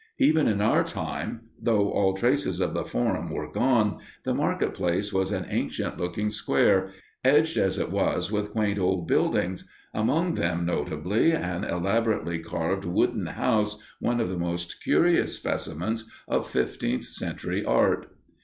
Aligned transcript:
Even 0.17 0.47
in 0.47 0.61
our 0.63 0.83
time, 0.83 1.41
though 1.61 1.91
all 1.91 2.15
traces 2.15 2.59
of 2.59 2.73
the 2.73 2.83
forum 2.83 3.29
were 3.29 3.51
gone, 3.51 3.99
the 4.25 4.33
market 4.33 4.73
place 4.73 5.13
was 5.13 5.31
an 5.31 5.45
ancient 5.47 5.99
looking 5.99 6.31
square, 6.31 6.89
edged 7.23 7.55
as 7.55 7.77
it 7.77 7.91
was 7.91 8.31
with 8.31 8.49
quaint 8.49 8.79
old 8.79 9.07
buildings, 9.07 9.63
among 9.93 10.33
them, 10.33 10.65
notably, 10.65 11.33
an 11.33 11.63
elaborately 11.63 12.39
carved 12.39 12.83
wooden 12.83 13.27
house, 13.27 13.77
one 13.99 14.19
of 14.19 14.29
the 14.29 14.39
most 14.39 14.81
curious 14.81 15.35
specimens 15.35 16.09
of 16.27 16.47
fifteenth 16.49 17.05
century 17.05 17.63
art. 17.63 18.07